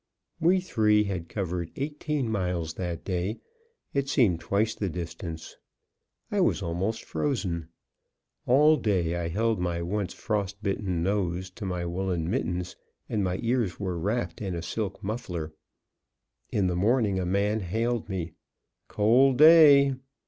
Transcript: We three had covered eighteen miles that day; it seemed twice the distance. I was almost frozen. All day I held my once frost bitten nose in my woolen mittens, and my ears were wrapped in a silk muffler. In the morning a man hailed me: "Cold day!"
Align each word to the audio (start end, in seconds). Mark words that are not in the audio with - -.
We 0.39 0.61
three 0.61 1.03
had 1.03 1.29
covered 1.29 1.69
eighteen 1.75 2.27
miles 2.27 2.73
that 2.73 3.03
day; 3.05 3.39
it 3.93 4.09
seemed 4.09 4.39
twice 4.39 4.73
the 4.73 4.89
distance. 4.89 5.57
I 6.31 6.41
was 6.41 6.63
almost 6.63 7.03
frozen. 7.03 7.67
All 8.47 8.77
day 8.77 9.15
I 9.15 9.27
held 9.27 9.59
my 9.59 9.79
once 9.83 10.15
frost 10.15 10.63
bitten 10.63 11.03
nose 11.03 11.51
in 11.61 11.67
my 11.67 11.85
woolen 11.85 12.27
mittens, 12.31 12.75
and 13.09 13.23
my 13.23 13.37
ears 13.43 13.79
were 13.79 13.99
wrapped 13.99 14.41
in 14.41 14.55
a 14.55 14.63
silk 14.63 15.03
muffler. 15.03 15.53
In 16.51 16.65
the 16.65 16.75
morning 16.75 17.19
a 17.19 17.25
man 17.27 17.59
hailed 17.59 18.09
me: 18.09 18.33
"Cold 18.87 19.37
day!" 19.37 19.93